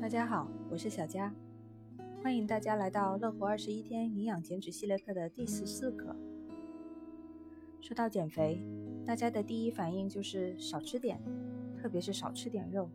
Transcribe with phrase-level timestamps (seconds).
[0.00, 1.34] 大家好，我是小佳，
[2.22, 6.16] 欢迎大家来到乐活二十一天营养减脂系列课的第十四课。
[7.80, 8.62] 说到减肥，
[9.06, 11.20] 大家的第一反应就是少吃点，
[11.76, 12.88] 特别是少吃点肉。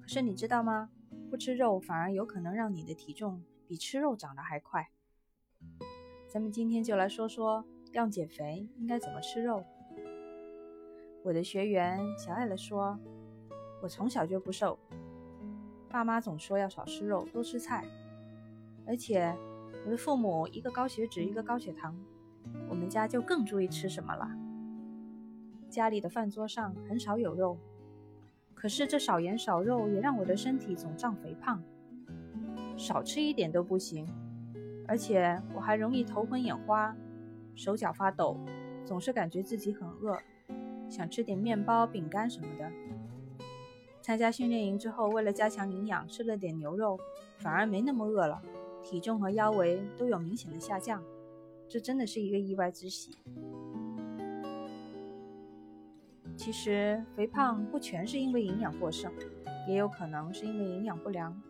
[0.00, 0.90] 可是你知道吗？
[1.30, 4.90] 不吃肉反而有可能让你的体重比吃肉长得还快。
[6.28, 9.64] 咱们今天就来说说要减肥应该怎么吃肉。
[11.24, 12.98] 我的学员小爱了说
[13.80, 14.78] ：“我从小就不瘦。”
[15.88, 17.84] 爸妈总说要少吃肉，多吃菜，
[18.86, 19.32] 而且
[19.84, 21.94] 我的父母一个高血脂，一个高血糖，
[22.68, 24.28] 我们家就更注意吃什么了。
[25.68, 27.56] 家里的饭桌上很少有肉，
[28.54, 31.62] 可是这少盐少肉也让我的身体总胀肥胖，
[32.76, 34.06] 少吃一点都不行，
[34.88, 36.96] 而且我还容易头昏眼花，
[37.54, 38.36] 手脚发抖，
[38.84, 40.18] 总是感觉自己很饿，
[40.92, 42.70] 想吃点面包、饼干什么的。
[44.02, 46.98] 参加训练营之后，为了加强营养，吃了点牛肉，
[47.38, 48.42] 反而没那么饿了，
[48.82, 51.02] 体重和腰围都有明显的下降，
[51.66, 53.16] 这真的是一个意外之喜。
[56.36, 59.10] 其实肥胖不全是因为营养过剩，
[59.68, 61.40] 也有可能是因为营养不良。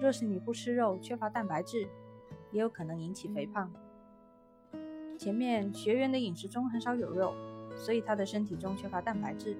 [0.00, 1.86] 若是你不吃肉，缺乏蛋白质，
[2.50, 3.70] 也有可能引起肥胖。
[5.18, 7.34] 前面学员的饮食中很少有肉，
[7.76, 9.56] 所以他的身体中缺乏蛋白质。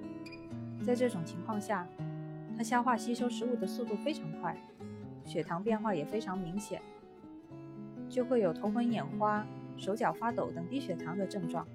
[0.84, 1.86] 在这种情况下，
[2.56, 4.56] 他消化吸收食物的速度非常快，
[5.24, 6.80] 血糖变化也非常明显，
[8.08, 11.66] 就会有头昏眼花、手脚发抖等低血糖的症状。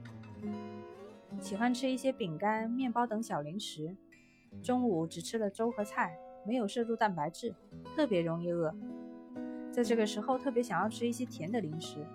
[1.39, 3.95] 喜欢吃一些饼干、面包等小零食，
[4.61, 7.53] 中午只吃了粥和菜，没有摄入蛋白质，
[7.95, 8.73] 特别容易饿。
[9.71, 12.05] 在这个时候，特别想要吃一些甜的零食，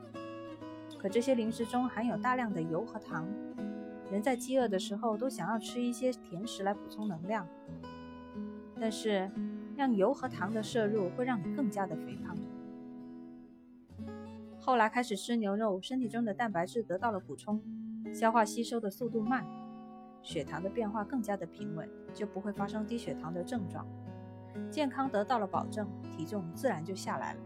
[0.98, 3.26] 可这些零食中含有大量的油和糖。
[4.10, 7.46] 人在饥饿的时候都想要吃一些甜食来补充能量，
[8.80, 9.30] 但是
[9.76, 12.36] 让油和糖的摄入会让你更加的肥胖。
[14.60, 17.60] 后来开始吃牛肉，身体中的蛋白质得到了补充，
[18.14, 19.44] 消化吸收的速度慢，
[20.22, 23.86] 血糖的变化更加的平稳，就不会发生低血糖的症状，
[24.70, 25.86] 健康得到了保证，
[26.16, 27.40] 体重自然就下来了。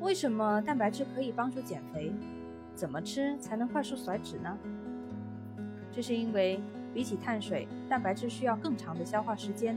[0.00, 2.12] 为什么蛋白质可以帮助减肥？
[2.76, 4.56] 怎么吃才能快速甩脂呢？
[5.90, 6.60] 这是因为
[6.92, 9.74] 比起碳水，蛋白质需要更长的消化时间，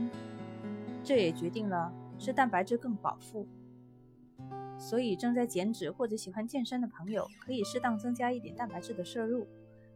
[1.02, 3.46] 这也决定了吃蛋白质更饱腹。
[4.78, 9.46] 所以正在减脂或者喜欢健身的朋友，可以适当增加一点蛋白质的摄入，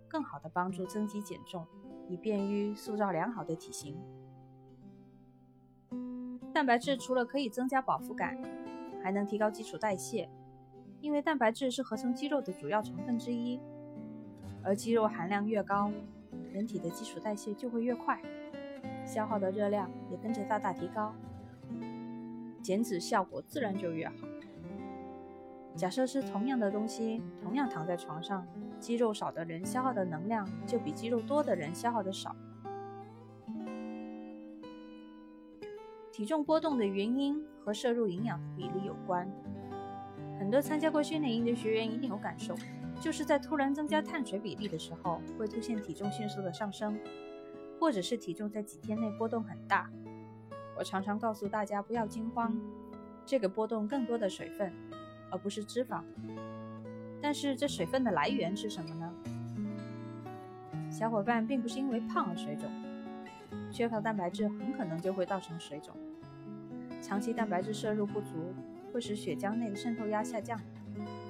[0.08, 1.66] 更好的帮助增肌减重，
[2.08, 3.96] 以便于塑造良好的体型。
[6.54, 8.38] 蛋白质除了可以增加饱腹感，
[9.02, 10.28] 还能提高基础代谢。
[11.04, 13.60] 因为蛋白质是合成肌肉的主要成分之一，
[14.62, 15.92] 而肌肉含量越高，
[16.50, 18.18] 人体的基础代谢就会越快，
[19.04, 21.14] 消耗的热量也跟着大大提高，
[22.62, 24.14] 减脂效果自然就越好。
[25.76, 28.46] 假设是同样的东西，同样躺在床上，
[28.80, 32.34] 肌肉少的人消耗的能量就比肌肉多的人消耗的少。
[36.10, 39.30] 体重波动的原因和摄入营养的比例有关。
[40.44, 42.54] 很多参加过训练营的学员一定有感受，
[43.00, 47.00] 就是在突然增加碳水比例的时候，会出现体重迅速的上升，
[47.80, 49.90] 或者是体重在几天内波动很大。
[50.76, 52.54] 我常常告诉大家不要惊慌，
[53.24, 54.70] 这个波动更多的水分，
[55.30, 56.02] 而不是脂肪。
[57.22, 59.10] 但是这水分的来源是什么呢？
[60.90, 62.70] 小伙伴并不是因为胖而水肿，
[63.72, 65.96] 缺乏蛋白质很可能就会造成水肿，
[67.00, 68.52] 长期蛋白质摄入不足。
[68.94, 70.56] 会使血浆内的渗透压下降，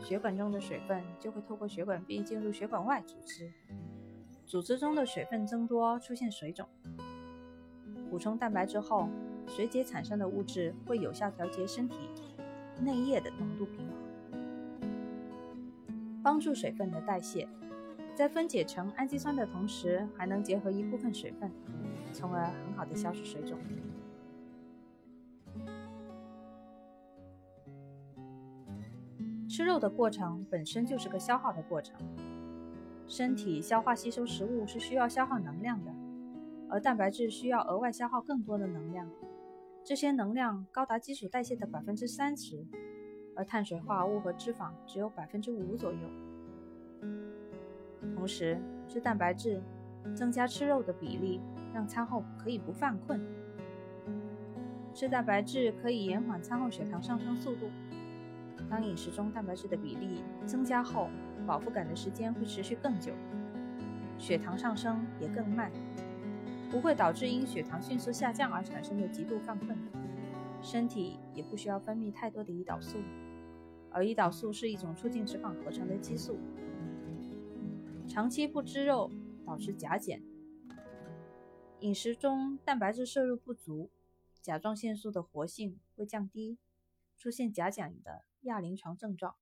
[0.05, 3.51] 血管中的水分就会透过血管壁进入血管外组织，
[4.45, 6.69] 组织中的水分增多，出现水肿。
[8.11, 9.09] 补充蛋白质后，
[9.47, 11.97] 水解产生的物质会有效调节身体
[12.83, 13.97] 内液的浓度平衡，
[16.23, 17.49] 帮助水分的代谢，
[18.15, 21.51] 在分解成氨基酸的同时，还能结合一部分水分，
[22.13, 23.59] 从而很好的消除水肿。
[29.55, 31.97] 吃肉的过程本身就是个消耗的过程，
[33.07, 35.93] 身体消化吸收食物是需要消耗能量的，
[36.69, 39.09] 而蛋白质需要额外消耗更多的能量，
[39.85, 42.67] 这些能量高达基础代谢的百分之三十，
[43.37, 45.99] 而碳水化合物和脂肪只有百分之五左右。
[48.17, 49.63] 同时，吃蛋白质
[50.17, 51.41] 增加吃肉的比例，
[51.73, 53.25] 让餐后可以不犯困。
[54.93, 57.71] 吃蛋白质可以延缓餐后血糖上升速度。
[58.75, 61.09] 当饮食中蛋白质的比例增加后，
[61.47, 63.13] 饱腹感的时间会持续更久，
[64.19, 65.71] 血糖上升也更慢，
[66.73, 69.79] 不会导致因血糖迅速下降而产生的极度犯困。
[70.61, 72.99] 身体也不需要分泌太多的胰岛素，
[73.93, 76.37] 而胰岛素是一种促进脂肪合成的激素。
[78.09, 79.09] 长期不吃肉
[79.47, 80.21] 导致甲减，
[81.79, 83.93] 饮食中蛋白质摄入不足，
[84.43, 86.59] 甲状腺素的活性会降低，
[87.17, 89.35] 出现甲减的亚临床症状。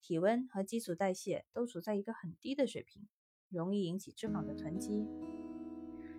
[0.00, 3.08] 体温和基础代谢都处在一个很低的水平，
[3.48, 5.06] 容易引起脂肪的囤积，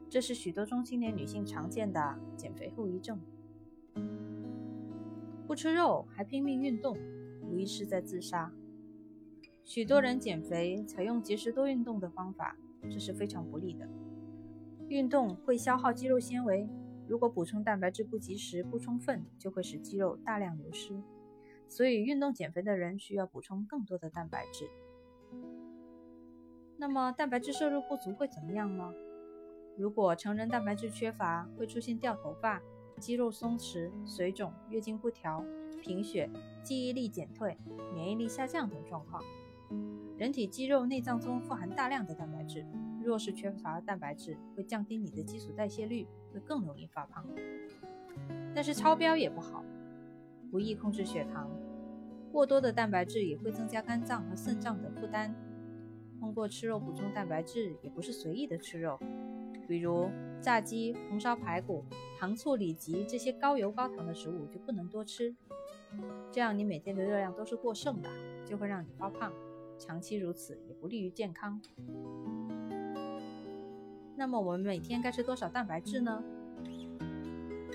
[0.09, 3.19] 这是许多中青年女性常见的减肥后遗症。
[5.47, 6.97] 不吃肉还拼命运动，
[7.41, 8.53] 无疑是在自杀。
[9.63, 13.87] 许多人减肥采用节食多运动的方法，这是非常不利的。
[14.89, 16.67] 运动会消耗肌肉纤维，
[17.07, 21.01] 如果补充蛋白质不及时、不充分，就会使肌肉大量流失。
[21.69, 24.67] 所以，运动减肥的人需要补充更多的蛋白质。
[26.77, 28.91] 那么，蛋白质摄入不足会怎么样呢？
[29.77, 32.61] 如果成人蛋白质缺乏，会出现掉头发。
[32.99, 35.41] 肌肉松弛、水肿、月经不调、
[35.81, 36.29] 贫血、
[36.61, 37.57] 记忆力减退、
[37.93, 39.23] 免疫力下降等状况。
[40.17, 42.65] 人体肌肉内脏中富含大量的蛋白质，
[43.01, 47.25] 若是缺乏蛋白质，会降低你的基础代谢率，会更容易发胖。
[48.53, 49.63] 但是超标也不好，
[50.51, 51.49] 不易控制血糖。
[52.31, 55.35] 过多的蛋白质也会增加肝脏和肾脏的负担。
[56.19, 58.99] 通过吃肉补充蛋白质，也不是随意的吃肉。
[59.67, 60.09] 比如
[60.41, 61.85] 炸鸡、红烧排骨、
[62.19, 65.35] 糖醋里脊这些高油高糖的食物就不能多吃，
[66.31, 68.09] 这样你每天的热量都是过剩的，
[68.45, 69.31] 就会让你发胖，
[69.77, 71.61] 长期如此也不利于健康。
[74.15, 76.21] 那么我们每天该吃多少蛋白质呢？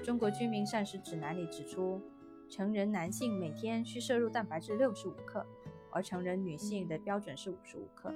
[0.05, 2.00] 中国居民膳食指南里指出，
[2.49, 5.44] 成人男性每天需摄入蛋白质六十五克，
[5.91, 8.12] 而成人女性的标准是五十五克。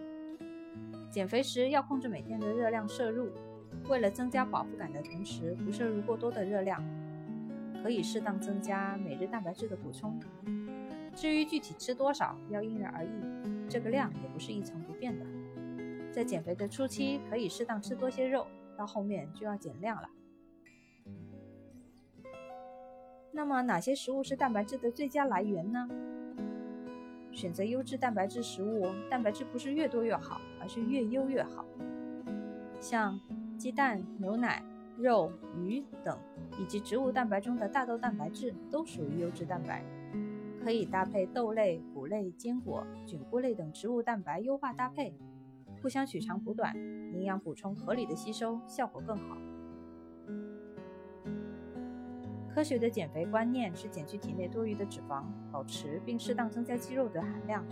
[1.11, 3.31] 减肥时要控制每天的热量摄入。
[3.89, 6.83] 为了增加饱腹感的同时，不摄入过多的热量，
[7.83, 10.19] 可以适当增加每日蛋白质的补充。
[11.15, 15.25] 至于具体吃多少，要因人而异，这个量也不是一成不变的。
[16.13, 18.47] 在减肥的初期，可以适当吃多些肉，
[18.77, 20.09] 到后面就要减量了。
[23.39, 25.89] 那么，哪些食物是蛋白质的最佳来源呢？
[27.31, 31.65] 选择优质蛋白质食物，蛋白质不是越多越好，而是越优越好。
[32.81, 33.17] 像
[33.57, 34.61] 鸡蛋、牛奶、
[34.97, 36.19] 肉、鱼等，
[36.59, 39.85] 以及植物蛋白中的大豆蛋白质都属于优质蛋白，
[40.65, 45.15] 可以搭配豆类、谷类、坚果、菌菇类等植物蛋白优化搭配，
[45.81, 46.77] 互相取长补短，
[47.15, 49.39] 营养补充合理的吸收，效果更好。
[52.55, 55.23] 科学的减肥观念是减去体内多余的脂肪，
[55.53, 57.65] 保持并适当增加肌肉的含量，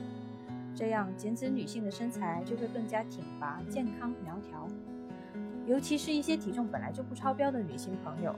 [0.74, 4.68] 这样减脂女性的身材就会更加挺拔、健康、苗条。
[5.66, 8.32] 尤其是一些体重本来就不超标的女性朋友，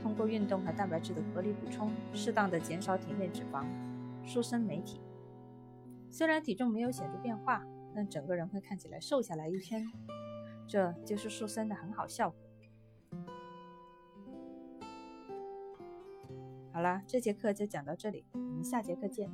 [0.00, 3.66] 通过运动和蛋白质的合理补充，适当的减少体内脂肪，
[4.24, 5.00] 塑身美体。
[6.08, 7.62] 虽然体重没有显著变化，
[7.94, 9.84] 但整个人会看起来瘦下来一圈，
[10.66, 12.38] 这就是塑身的很好效果。
[16.72, 19.30] 好了，这节课就讲到这里，我们下节课见。